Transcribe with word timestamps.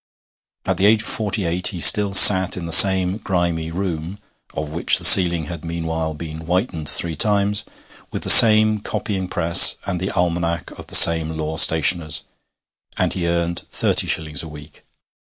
At 0.65 0.77
the 0.77 0.87
age 0.87 1.03
of 1.03 1.07
forty 1.07 1.45
eight 1.45 1.67
he 1.67 1.79
still 1.79 2.11
sat 2.15 2.57
in 2.57 2.65
the 2.65 2.71
same 2.71 3.17
grimy 3.17 3.69
room 3.69 4.17
(of 4.55 4.71
which 4.71 4.97
the 4.97 5.03
ceiling 5.05 5.43
had 5.45 5.63
meanwhile 5.63 6.15
been 6.15 6.39
whitened 6.39 6.89
three 6.89 7.15
times), 7.15 7.63
with 8.09 8.23
the 8.23 8.31
same 8.31 8.79
copying 8.79 9.27
press 9.27 9.75
and 9.85 9.99
the 9.99 10.09
almanac 10.09 10.71
of 10.71 10.87
the 10.87 10.95
same 10.95 11.29
law 11.37 11.55
stationers, 11.55 12.23
and 12.97 13.13
he 13.13 13.27
earned 13.27 13.67
thirty 13.71 14.07
shillings 14.07 14.41
a 14.41 14.47
week. 14.47 14.81